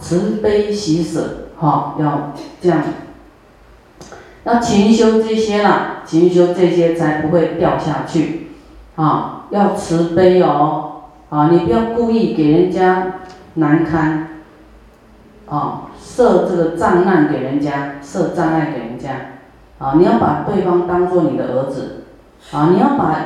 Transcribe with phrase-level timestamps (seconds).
[0.00, 2.82] 慈悲喜舍，哈，要这样，
[4.44, 8.48] 要勤修这些啦，勤修这些才不会掉下去，
[8.96, 13.20] 啊，要慈悲哦，啊，你不要故意给人家
[13.54, 14.28] 难堪，
[15.48, 19.10] 啊，设这个障碍给人家，设障碍给人家，
[19.78, 22.04] 啊，你要把对方当做你的儿子，
[22.52, 23.16] 啊，你要把。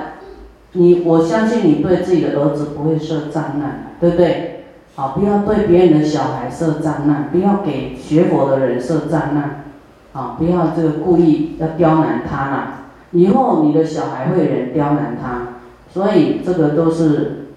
[0.77, 4.54] 你我相信你对自己的儿子不会设障碍，对不对？
[4.97, 9.65] 好，不要对别人的小孩设障碍，不要给学佛的人设障碍，
[10.13, 12.75] 啊，不要这个故意要刁难他啦。
[13.13, 15.61] 以后你的小孩会有人刁难他，
[15.93, 17.49] 所以这个都是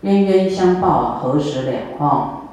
[0.00, 2.44] 冤冤相报何时了啊？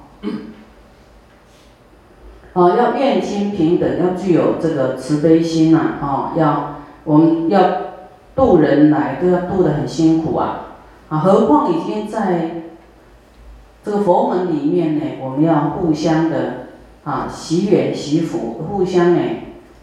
[2.53, 7.59] 啊，要愿亲平等，要具有这个慈悲心呐，啊，要我们要。
[8.35, 10.75] 渡人来都要渡得很辛苦啊，
[11.07, 12.63] 啊，何况已经在
[13.85, 16.69] 这个佛门里面呢，我们要互相的
[17.03, 19.19] 啊，喜远喜福，互相呢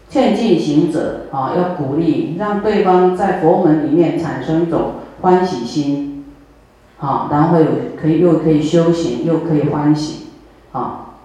[0.09, 6.25] 劝进行者啊，要鼓励，让对方在佛门里面产生一种欢喜心，
[6.97, 7.65] 好，然后有
[7.99, 10.27] 可以又可以修行，又可以欢喜，
[10.73, 11.15] 啊，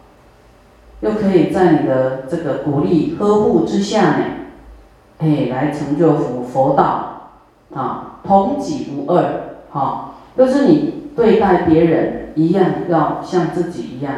[1.00, 4.24] 又可以在你的这个鼓励呵护之下呢，
[5.18, 7.14] 哎，来成就佛佛道。
[7.74, 14.14] 啊，同己无二，哈，就是你对待别人一样，要像自己一样，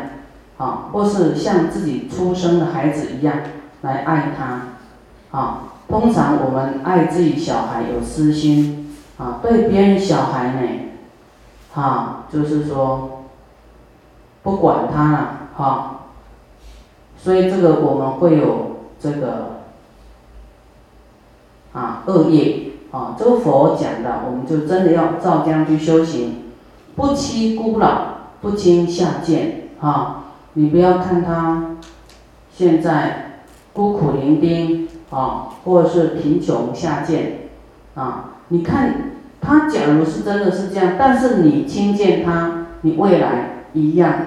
[0.58, 3.36] 啊，或是像自己出生的孩子一样
[3.80, 10.60] 来爱他，啊，通常我们爱自己小孩有私心，啊，对别人小孩呢，
[11.72, 13.24] 哈，就是说
[14.42, 16.00] 不管他了，哈，
[17.16, 19.62] 所以这个我们会有这个
[21.72, 22.66] 啊恶业。
[22.92, 26.49] 啊，这个佛讲的，我们就真的要照这样去修行，
[27.00, 31.76] 不欺孤老，不轻下贱，哈，你不要看他
[32.52, 33.40] 现在
[33.72, 37.48] 孤苦伶仃，啊，或者是贫穷下贱，
[37.94, 44.26] 啊，你看他假如是真的是这样，但是你轻贱他，你未来一样，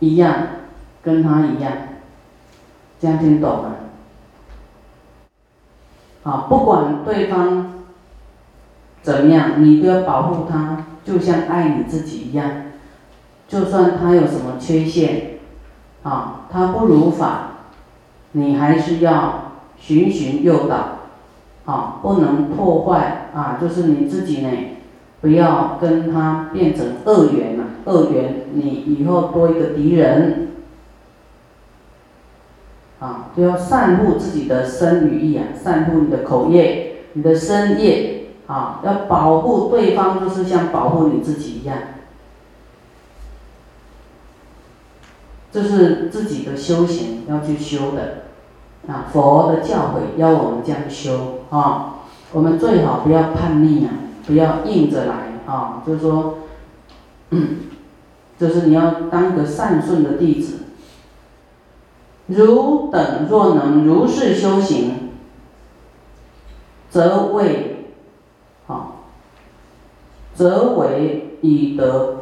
[0.00, 0.34] 一样，
[1.00, 1.72] 跟他一样，
[3.00, 3.76] 这样听懂吗？
[6.24, 7.84] 啊，不管对方
[9.00, 12.50] 怎样，你都要保护他，就像爱你自己一样。
[13.48, 15.38] 就算他有什么缺陷，
[16.02, 17.48] 啊，他不如法，
[18.32, 20.98] 你还是要循循诱导，
[21.64, 24.48] 啊，不能破坏啊，就是你自己呢，
[25.20, 30.46] 不要跟他变成恶缘呐，恶缘，你以后多一个敌人。
[33.00, 38.19] 啊，就要善护自己的身与意啊，善护你的口业、你的身业
[38.50, 41.78] 啊，要保护对方，就是像保护你自己一样。
[45.52, 48.24] 这是自己的修行要去修的，
[48.88, 51.94] 啊，佛的教诲要我们这样修啊。
[52.32, 53.90] 我们最好不要叛逆啊，
[54.26, 56.38] 不要硬着来啊，就是说，
[58.38, 60.56] 就是你要当个善顺的弟子。
[62.26, 65.10] 汝等若能如是修行，
[66.88, 67.69] 则为
[68.70, 68.92] 好，
[70.32, 72.18] 则为以得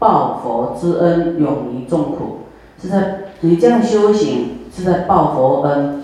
[0.00, 2.38] 报佛之恩，永离众苦。
[2.80, 6.02] 是在你这样修行，是在报佛恩。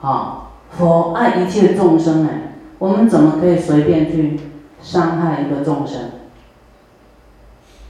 [0.00, 4.40] 好，佛爱一切众生哎，我们怎么可以随便去
[4.80, 6.12] 伤害一个众生？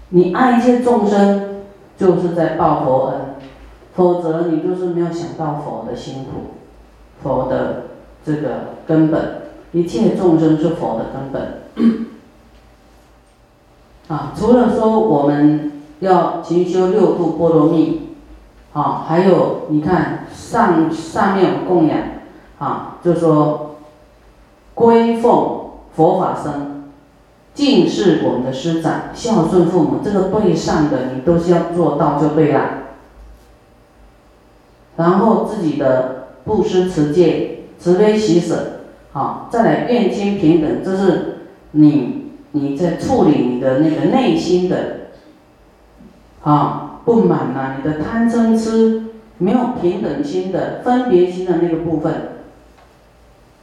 [0.08, 1.62] 你爱一切众生，
[1.96, 3.20] 就是在报佛恩。
[3.94, 6.56] 否则你就是没有想到佛的辛苦，
[7.22, 7.84] 佛的
[8.26, 9.42] 这个根本，
[9.76, 12.06] 一切众生是佛的根本。
[14.08, 18.14] 啊，除了说我们要勤修六度波罗蜜，
[18.72, 21.98] 啊，还有你看上上面有供养，
[22.58, 23.76] 啊，就说
[24.72, 26.84] 归奉佛法僧，
[27.52, 32.62] 敬事我们的师长，孝顺父母，这个对上的你都是要做到就对了。
[34.96, 38.75] 然后自己的布施持戒、慈悲喜舍，
[39.16, 41.38] 好，再来愿亲平等，这是
[41.70, 44.76] 你你在处理你的那个内心的，
[46.42, 49.04] 啊不满呐，你的贪嗔痴
[49.38, 52.12] 没有平等心的分别心的那个部分，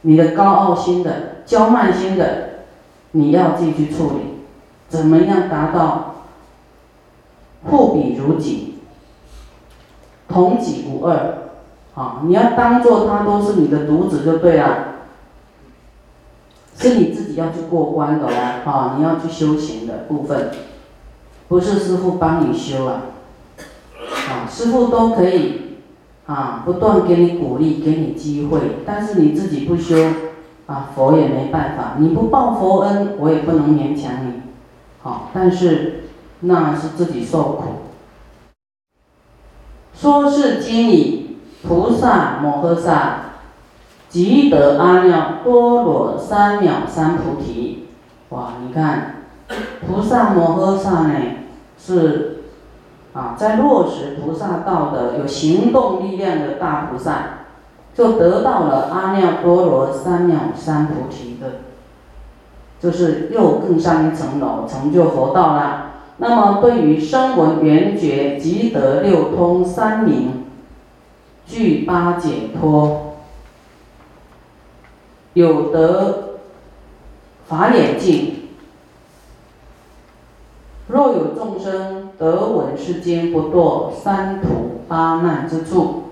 [0.00, 1.12] 你的高傲心的
[1.46, 2.64] 骄慢心的，
[3.12, 4.42] 你要自己去处理，
[4.88, 6.16] 怎么样达到
[7.62, 8.74] 互比如己？
[10.26, 11.52] 同己无二，
[11.94, 14.93] 啊，你要当做他都是你的独子就对了，
[16.76, 18.30] 是你自己要去过关的哦，
[18.64, 20.50] 啊，你要去修行的部分，
[21.48, 23.02] 不是师傅帮你修啊，
[24.28, 25.78] 啊，师傅都可以
[26.26, 29.96] 啊，不断给你鼓励，给你机会，但是你自己不修
[30.66, 34.42] 啊，佛也没办法，你不报佛恩，我也不能勉强你，
[35.02, 36.04] 好，但是
[36.40, 37.64] 那是自己受苦。
[39.94, 43.20] 说是经里，菩萨摩诃萨。
[44.14, 47.88] 即得阿耨多罗三藐三菩提，
[48.28, 48.52] 哇！
[48.64, 49.16] 你看，
[49.84, 51.14] 菩萨摩诃萨呢
[51.76, 52.44] 是
[53.12, 57.40] 啊，在落实菩萨道的有行动力量的大菩萨，
[57.92, 61.54] 就得到了阿耨多罗三藐三菩提的，
[62.78, 65.86] 就是又更上一层楼，成就佛道了。
[66.18, 70.44] 那么对于声闻缘觉即得六通三明，
[71.44, 73.03] 具八解脱。
[75.34, 76.38] 有得
[77.46, 78.34] 法眼净，
[80.88, 86.02] 若有众生得闻是经，不堕三途八难之处。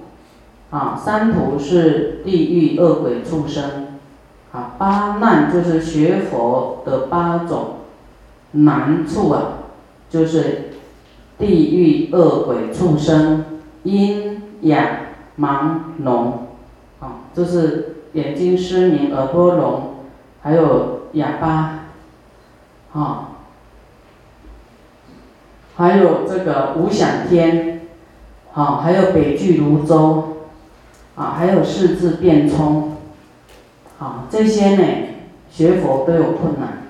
[0.70, 3.98] 啊，三途是地狱恶鬼畜生，
[4.52, 7.76] 啊，八难就是学佛的八种
[8.52, 9.42] 难处啊，
[10.10, 10.70] 就是
[11.38, 14.86] 地狱恶鬼畜生、阴阳
[15.38, 16.46] 盲聋，
[16.98, 17.88] 啊，这是。
[18.12, 19.94] 眼睛失明、耳朵聋，
[20.42, 21.84] 还有哑巴，
[22.92, 23.28] 啊，
[25.76, 27.88] 还有这个无想天，
[28.52, 30.44] 啊，还有北俱泸州，
[31.14, 32.96] 啊，还有四字变聪，
[33.98, 34.84] 啊，这些呢，
[35.50, 36.82] 学佛都有困难。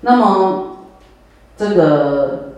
[0.00, 0.78] 那么，
[1.56, 2.52] 这个，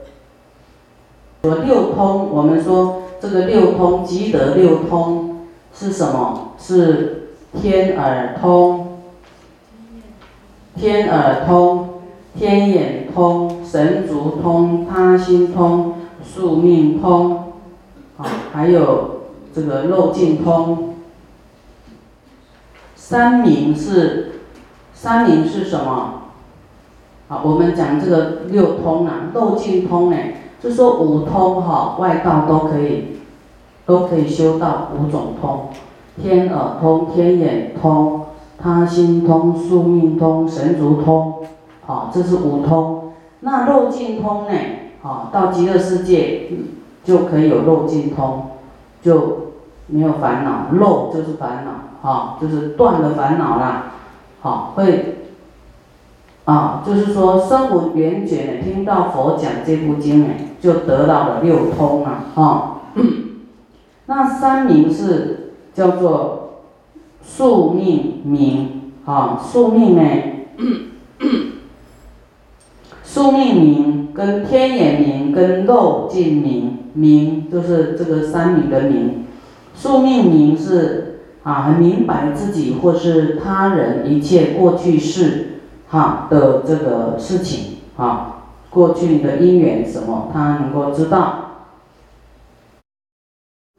[1.43, 5.30] 我六通，我们说这个六通，积德六通
[5.75, 6.53] 是什么？
[6.59, 7.31] 是
[7.61, 8.99] 天耳通、
[10.77, 12.03] 天耳通、
[12.37, 17.53] 天眼通、神足通、他心通、宿命通，
[18.19, 19.23] 啊，还有
[19.55, 20.97] 这个漏尽通。
[22.95, 24.41] 三明是
[24.95, 26.15] 三明是什么？
[27.29, 30.17] 啊，我们讲这个六通啊，漏尽通呢，
[30.63, 33.20] 就说五通哈，外道都可以，
[33.87, 35.69] 都可以修到五种通。
[36.21, 38.23] 天耳通、天眼通、
[38.59, 41.35] 他心通、宿命通、神足通，
[41.87, 43.13] 好，这是五通。
[43.41, 44.53] 那肉尽通呢？
[45.03, 46.51] 好，到极乐世界
[47.03, 48.49] 就可以有肉尽通，
[49.01, 49.53] 就
[49.87, 50.77] 没有烦恼。
[50.77, 53.93] 肉就是烦恼，好，就是断了烦恼啦。
[54.43, 55.17] 好，会
[56.45, 62.25] 啊，就是说声闻缘觉，听到佛讲这部经呢，就得到了六通啊。
[62.35, 62.70] 啊，
[64.11, 65.37] 那三明是。
[65.73, 66.65] 叫做
[67.23, 70.03] 宿命明啊，宿命呢，
[73.05, 79.27] 宿命明跟天眼明跟漏尽明明就是这个三明的明，
[79.75, 91.40] 宿命明是啊很明白自己或是他人一切过去式哈的这个事情啊，过去的因缘什么他能够知道。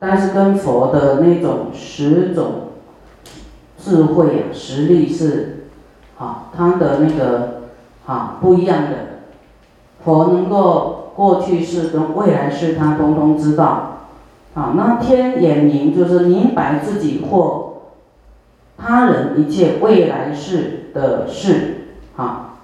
[0.03, 2.69] 但是跟佛的那种十种
[3.77, 5.67] 智慧啊实力是，
[6.17, 7.61] 啊，他的那个
[8.07, 8.97] 啊不一样的。
[10.03, 14.07] 佛能够过去式跟未来式他通通知道，
[14.55, 17.83] 啊，那天眼明就是明白自己或
[18.79, 21.75] 他人一切未来式的事，
[22.15, 22.55] 啊，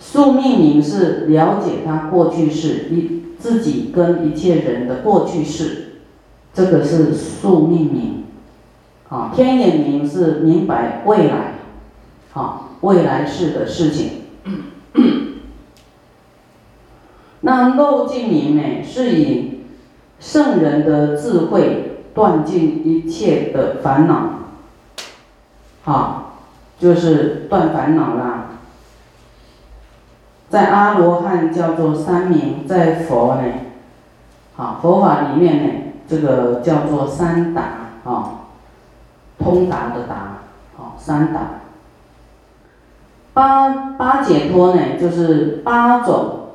[0.00, 3.19] 宿命明是了解他过去式一。
[3.40, 5.94] 自己跟一切人的过去式，
[6.52, 8.24] 这个是宿命名，
[9.08, 11.54] 啊，天眼明是明白未来，
[12.34, 14.10] 啊，未来式的事情。
[17.40, 19.62] 那漏尽明呢，是以
[20.20, 24.50] 圣人的智慧断尽一切的烦恼，
[25.90, 26.34] 啊，
[26.78, 28.49] 就是断烦恼啦。
[30.50, 33.42] 在阿罗汉叫做三明，在佛呢，
[34.56, 35.72] 啊佛法里面呢，
[36.08, 37.62] 这个叫做三达
[38.04, 38.40] 啊，
[39.38, 40.14] 通达的达，
[40.76, 41.40] 啊三达。
[43.32, 46.48] 八八解脱呢，就是八种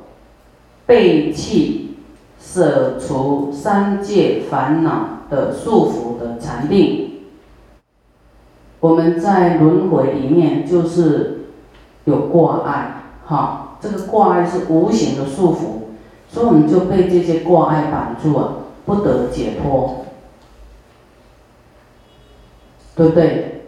[0.84, 1.96] 背弃、
[2.38, 7.22] 舍除三界烦恼的束缚的禅定。
[8.80, 11.46] 我们在轮回里面就是
[12.04, 13.62] 有挂碍，哈。
[13.86, 15.86] 这个挂碍是无形的束缚，
[16.28, 18.52] 所以我们就被这些挂碍绑住了，
[18.84, 20.06] 不得解脱，
[22.96, 23.62] 对不对？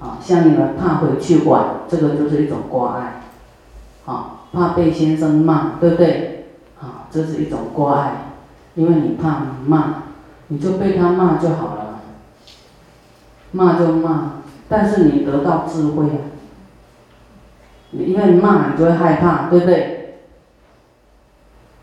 [0.00, 3.22] 啊，像你们怕回去晚，这个就是一种挂碍，
[4.06, 6.46] 啊，怕被先生骂，对不对？
[6.80, 8.32] 啊，这是一种挂碍，
[8.74, 10.02] 因为你怕骂，
[10.48, 12.00] 你就被他骂就好了，
[13.52, 16.18] 骂就骂，但是你得到智慧啊，
[17.98, 20.16] 因为骂你就会害怕，对不对？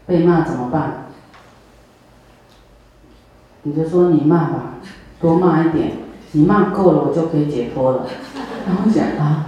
[0.05, 1.05] 被骂怎么办？
[3.63, 4.75] 你就说你骂吧，
[5.19, 5.93] 多骂一点，
[6.31, 8.07] 你骂够了，我就可以解脱了。
[8.67, 9.47] 然后讲啊。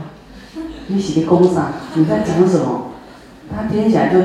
[0.87, 2.91] 你写的工商，你在讲什么？
[3.49, 4.19] 他听起来就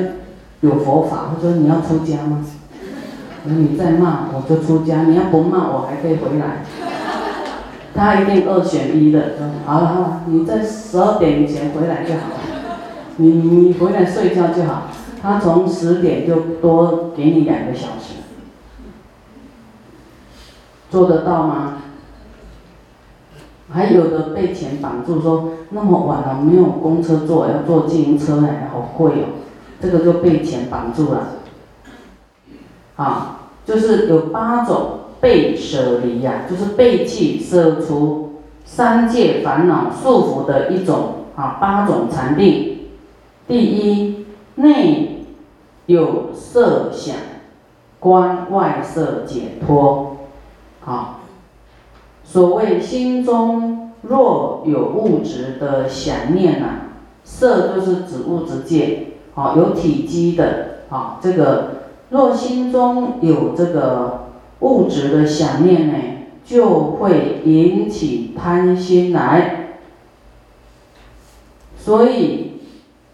[0.60, 1.30] 有佛法。
[1.32, 2.44] 他说你要出家吗？
[3.44, 6.64] 我说你再骂我就出家，你要不骂我还可以回来。
[7.98, 9.32] 他一定二选一的。
[9.66, 12.78] 好了好了，你在十二点以前回来就好了。
[13.16, 14.84] 你你回来睡觉就好。
[15.20, 18.22] 他从十点就多给你两个小时，
[20.88, 21.82] 做得到吗？
[23.72, 29.24] 还有的被钱绑住，说那么晚了没有公车坐，要坐自行车哎，好贵哦，
[29.80, 31.30] 这个就被钱绑住了。
[32.94, 42.78] 啊，就是有八种被舍离呀，就是背弃、舍除三界烦恼束缚的一种啊，八种禅定。
[43.46, 45.24] 第一，内
[45.86, 47.16] 有色想，
[47.98, 50.16] 观外色解脱，
[50.80, 51.20] 好。
[52.22, 56.66] 所谓心中若有物质的想念呐，
[57.24, 61.70] 色就是指物质界，好有体积的，啊这个
[62.10, 64.27] 若心中有这个
[64.60, 65.94] 物质的想念呢，
[66.44, 69.70] 就会引起贪心来，
[71.78, 72.52] 所以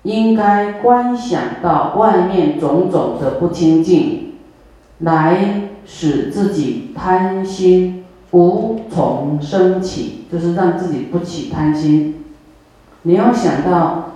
[0.02, 4.34] 应该观想到外面种种的不清净，
[4.98, 8.00] 来使自己贪心。
[8.32, 12.24] 无从升起，就是让自己不起贪心。
[13.02, 14.14] 你要想到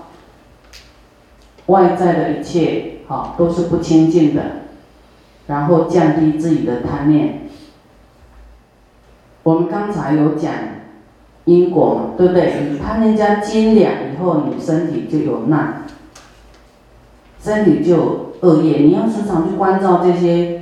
[1.66, 4.42] 外在的一切，好都是不清净的，
[5.48, 7.40] 然后降低自己的贪念。
[9.42, 10.52] 我们刚才有讲
[11.44, 12.70] 因果嘛，对不对？
[12.70, 15.82] 你贪人家斤两以后，你身体就有难，
[17.42, 18.78] 身体就恶业。
[18.78, 20.56] 你要时常去关照这些。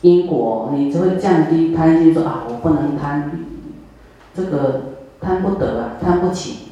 [0.00, 3.32] 因果，你就会降低贪心，说啊，我不能贪，
[4.32, 4.82] 这个
[5.20, 6.68] 贪不得啊，贪不起，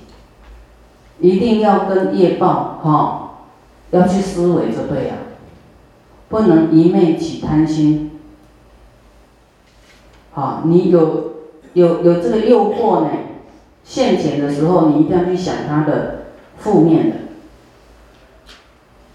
[1.19, 3.49] 一定要跟业报哈，
[3.91, 5.15] 要去思维就对了，
[6.29, 8.19] 不能一昧起贪心。
[10.33, 11.33] 好，你有
[11.75, 13.11] 有有这个诱惑呢，
[13.85, 16.27] 现前的时候，你一定要去想它的
[16.59, 17.17] 负面的。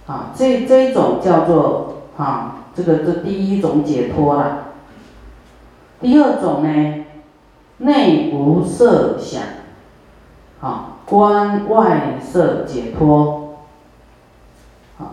[0.08, 2.58] 啊，这这一种叫做啊。
[2.74, 4.68] 这个这第一种解脱了，
[6.00, 7.04] 第二种呢，
[7.80, 9.44] 内无色想，
[10.62, 13.41] 好观外色解脱，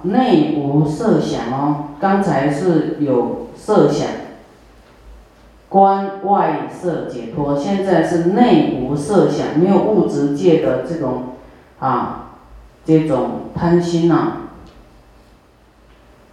[0.03, 4.09] 内无色想哦，刚才是有色想，
[5.69, 11.35] 观外色解脱，现在是内无色想，没有物质界的这种
[11.79, 12.31] 啊，
[12.85, 14.33] 这种贪心呐，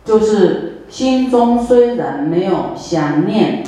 [0.04, 0.72] 就是。
[0.88, 3.64] 心中虽然没有想念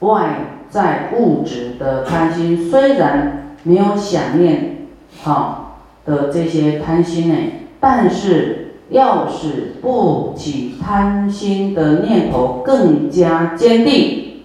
[0.00, 4.88] 外在物质的贪心，虽然没有想念
[5.22, 7.36] 好的这些贪心呢，
[7.78, 8.61] 但是
[8.92, 14.42] 要使不起贪心的念头更加坚定，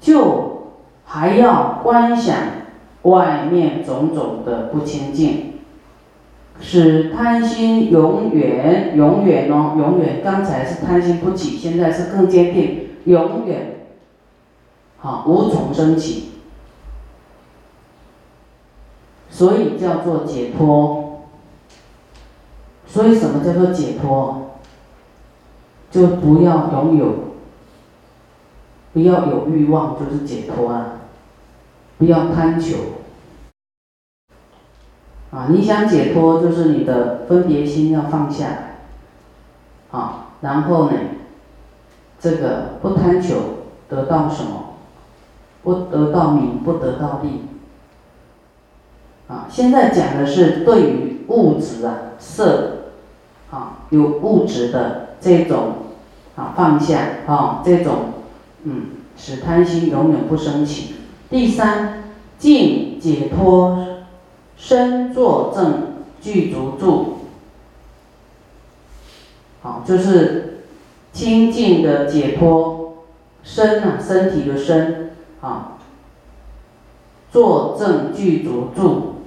[0.00, 0.72] 就
[1.04, 2.36] 还要观想
[3.02, 5.54] 外面种种的不清净。
[6.60, 10.20] 使贪心永远永远哦，永远。
[10.24, 13.76] 刚才是贪心不起，现在是更坚定，永远，
[14.98, 16.30] 好无从升起。
[19.30, 21.07] 所以叫做解脱。
[22.88, 24.46] 所以什么叫做解脱？
[25.90, 27.14] 就不要拥有，
[28.92, 30.96] 不要有欲望，就是解脱啊！
[31.96, 32.76] 不要贪求。
[35.30, 38.46] 啊，你想解脱，就是你的分别心要放下，
[39.90, 40.96] 啊，然后呢，
[42.18, 43.36] 这个不贪求
[43.88, 44.74] 得到什么，
[45.62, 47.42] 不得到名，不得到利，
[49.26, 52.77] 啊，现在讲的是对于物质啊，色，
[53.50, 55.72] 啊，有物质的这种，
[56.36, 57.94] 啊，放下，啊，这种，
[58.64, 58.86] 嗯，
[59.16, 60.94] 使贪心永远不升起。
[61.30, 62.04] 第三，
[62.38, 63.84] 净解脱。
[64.60, 67.18] 身坐正具足住，
[69.62, 70.64] 好，就是
[71.12, 73.04] 清净的解脱
[73.44, 75.78] 身啊，身体的身啊，
[77.30, 79.17] 坐正具足住，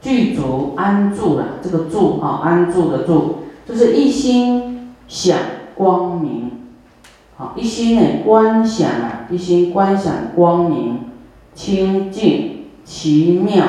[0.00, 3.36] 具足安住了，这个住啊，安住的住，
[3.66, 5.38] 就是一心想
[5.74, 6.52] 光明，
[7.36, 11.00] 好，一心呢观想啊，一心观想光明，
[11.54, 13.64] 清净奇妙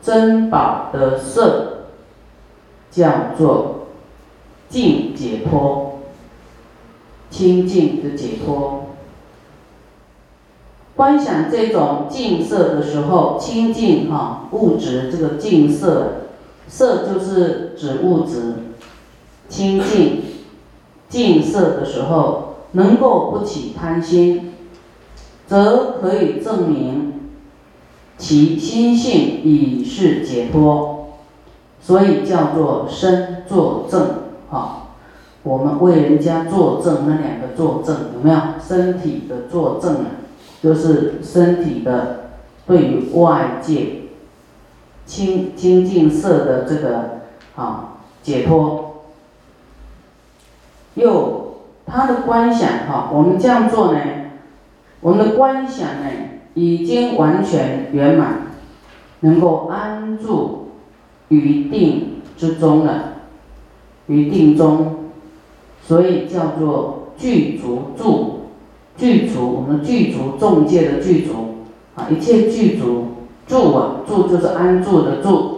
[0.00, 1.84] 珍宝的色，
[2.90, 3.86] 叫做
[4.68, 6.00] 净解脱，
[7.30, 8.81] 清净的解脱。
[11.02, 16.28] 观想这种净色的时候，清净哈物质这个净色，
[16.68, 18.54] 色就是指物质，
[19.48, 20.22] 清净
[21.08, 24.52] 净色的时候，能够不起贪心，
[25.48, 27.14] 则可以证明
[28.16, 31.16] 其心性已是解脱，
[31.80, 34.06] 所以叫做身作证
[34.50, 34.86] 哈。
[35.42, 38.38] 我们为人家作证，那两个作证有没有？
[38.64, 40.21] 身体的作证啊？
[40.62, 42.30] 就是身体的
[42.66, 44.02] 对于外界
[45.04, 47.22] 清清净色的这个
[47.56, 49.02] 啊解脱，
[50.94, 54.00] 又他的观想哈，我们这样做呢，
[55.00, 56.10] 我们的观想呢
[56.54, 58.42] 已经完全圆满，
[59.20, 60.68] 能够安住
[61.28, 63.14] 于定之中了，
[64.06, 65.10] 于定中，
[65.84, 68.41] 所以叫做具足住。
[68.96, 71.32] 具足，我们具足众界的具足
[71.94, 73.06] 啊，一切具足
[73.46, 75.50] 住啊，住就是安住的住。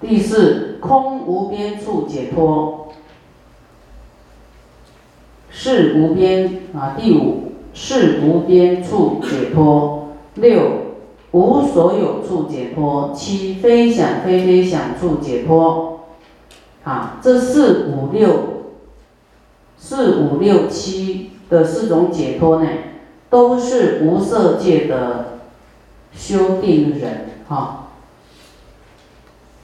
[0.00, 2.88] 第四，空无边处解脱，
[5.48, 6.96] 是无边啊。
[6.98, 10.08] 第五，是无边处解脱。
[10.34, 10.60] 六，
[11.30, 13.12] 无所有处解脱。
[13.14, 16.00] 七，非想非非想处解脱。
[16.82, 18.30] 啊，这四五六，
[19.82, 21.30] 四五六七。
[21.52, 22.68] 的四种解脱呢，
[23.28, 25.40] 都是无色界的
[26.14, 27.88] 修定人哈。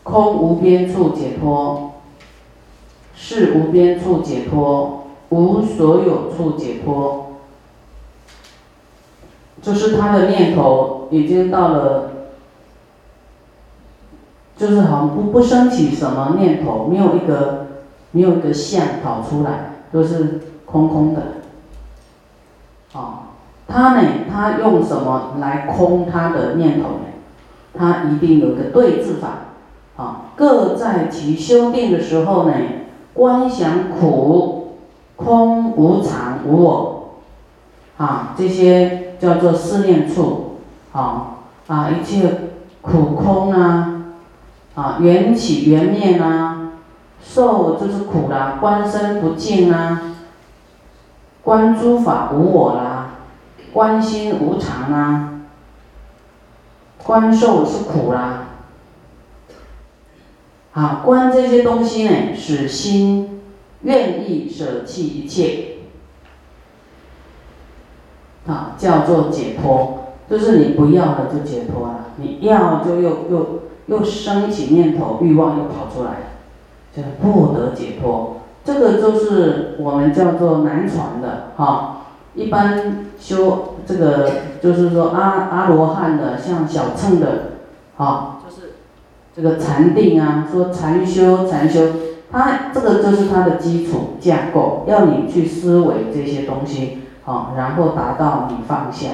[0.02, 1.94] 空无边处解脱，
[3.16, 7.36] 是无边处解脱，无所有处解脱，
[9.62, 12.10] 就是他的念头已经到了，
[14.58, 17.68] 就是好像不不升起什么念头，没有一个
[18.10, 21.22] 没有一个相跑出来，都是空空的。
[22.92, 23.30] 啊，
[23.66, 24.08] 他呢？
[24.30, 27.06] 他用什么来空他的念头呢？
[27.76, 29.28] 他一定有个对治法。
[29.96, 32.54] 啊，各在其修定的时候呢，
[33.14, 34.76] 观想苦、
[35.16, 37.10] 空、无常、无我，
[37.96, 40.44] 啊，这些叫做思念处。
[40.92, 44.04] 啊啊，一切苦空啊，
[44.74, 46.57] 啊，缘起缘灭啊，
[47.22, 50.14] 受就是苦啦，观身不净啊。
[51.42, 53.12] 观诸法无我啦，
[53.72, 55.40] 观心无常啊，
[57.02, 58.48] 观受是苦啦，
[60.74, 63.40] 啊，观这些东西呢，使心
[63.80, 65.76] 愿意舍弃一切，
[68.46, 76.37] 啊，叫做解脱，就是你不要了就解脱了，你要就又又又升起念头欲望又跑出来，
[76.94, 78.36] 就不得解脱。
[78.64, 82.02] 这个就是我们叫做难传的哈，
[82.34, 87.52] 一般修这个就是说阿阿罗汉的，像小乘的，
[87.96, 88.72] 好，就是
[89.34, 91.80] 这个禅定啊，说禅修禅修，
[92.30, 99.08] 它这个就是它的基础架构，要你去思维这些东西，好，然后达到你放下。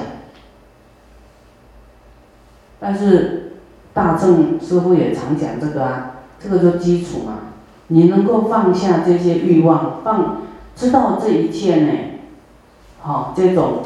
[2.77, 3.53] 但是
[3.93, 7.33] 大乘师傅也常讲这个啊，这个就基础嘛。
[7.87, 10.41] 你能够放下这些欲望，放
[10.75, 11.91] 知道这一切呢？
[12.99, 13.83] 好，这种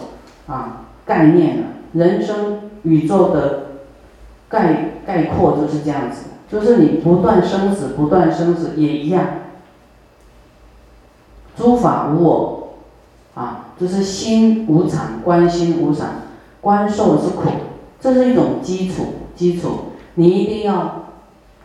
[0.47, 3.65] 啊概念了，人生宇宙的
[4.47, 9.25] 概概括就是这样子，就是你不断生死，不断生死也一样。
[11.57, 12.69] 诸法无我，
[13.35, 16.07] 啊，就是心无常，观心无常，
[16.61, 17.49] 观受是苦，
[17.99, 19.03] 这是一种基础，
[19.35, 19.71] 基础，
[20.15, 21.07] 你一定要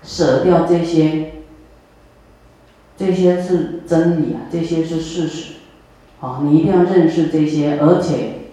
[0.02, 1.30] 舍掉这些。
[2.96, 5.54] 这些是真理啊，这些是事实，
[6.20, 8.50] 好，你一定要认识这些，而且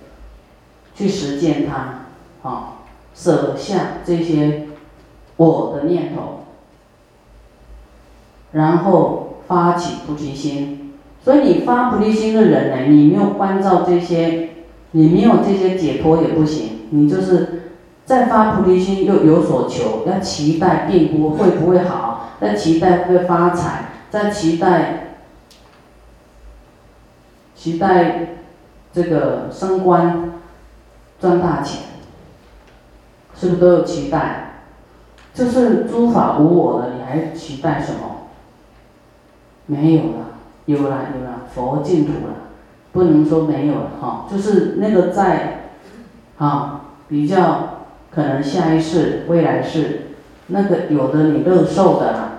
[0.95, 2.05] 去实践它，
[2.41, 4.67] 好，舍下这些
[5.37, 6.45] 我的念头，
[8.53, 10.93] 然后发起菩提心。
[11.23, 14.49] 所以你发菩提心的人呢，你没有关照这些，
[14.89, 17.73] 你没有这些解脱也不行，你就是
[18.05, 23.90] 再发菩提心又有所求，要期待病不会不会好，要期待会发财。
[24.11, 25.15] 在期待，
[27.55, 28.27] 期待
[28.91, 30.33] 这个升官
[31.19, 31.83] 赚大钱，
[33.33, 34.63] 是不是都有期待？
[35.33, 38.27] 就是诸法无我了，你还期待什么？
[39.65, 40.25] 没有了，
[40.65, 42.33] 有了有了，佛净土了，
[42.91, 45.71] 不能说没有了哈，就是那个在，
[46.37, 50.07] 啊，比较可能下一世、未来世，
[50.47, 52.30] 那个有的你乐受的啦，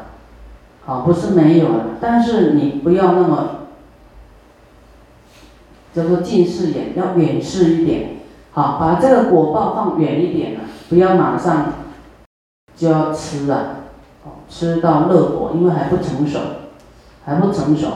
[0.84, 3.48] 好，不是没有了，但是你不要那么，
[5.94, 8.16] 叫做近视眼，要远视一点，
[8.52, 11.72] 好，把这个果报放远一点了，不要马上
[12.76, 13.76] 就要吃了，
[14.48, 16.38] 吃到乐果，因为还不成熟。
[17.24, 17.86] 还不成熟，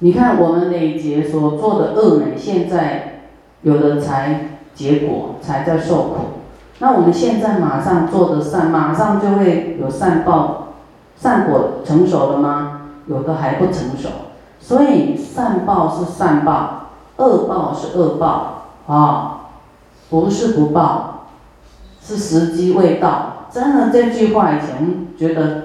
[0.00, 3.20] 你看我们累劫所做的恶呢，现在
[3.62, 6.16] 有的才结果，才在受苦。
[6.78, 10.68] 那我们现在马上做的善，马上就会有善报，
[11.16, 12.82] 善果成熟了吗？
[13.06, 14.08] 有的还不成熟，
[14.60, 19.40] 所以善报是善报，恶报是恶报啊，
[20.10, 21.26] 不是不报，
[22.02, 23.46] 是时机未到。
[23.50, 25.64] 真的这句话以前觉得。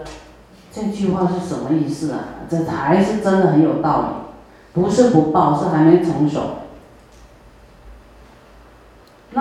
[0.73, 2.19] 这句话是什么意思啊？
[2.49, 6.39] 这还是真的很有道理，不是不报，是还没成熟。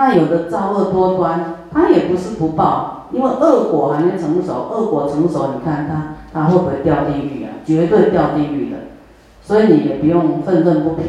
[0.01, 7.61] 那有的造恶多端，他也不是不报，因为恶果还没成熟，恶果成熟，你看他他会不会掉地狱啊？
[7.63, 8.77] 绝对掉地狱的，
[9.43, 11.05] 所以你也不用愤愤不平，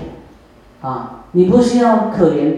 [0.83, 2.55] 啊，你不需要可怜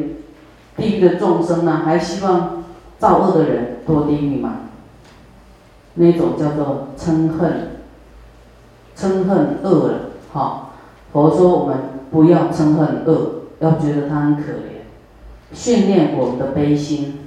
[0.77, 2.65] 地狱的众生呢，还希望
[2.99, 4.55] 造恶的人堕地狱吗？
[5.95, 7.79] 那种叫做嗔恨，
[8.97, 9.95] 嗔恨恶了，
[10.33, 10.63] 哈。
[11.13, 11.77] 佛说我们
[12.11, 14.74] 不要嗔恨恶，要觉得他很可怜，
[15.55, 17.24] 训练我们的悲心，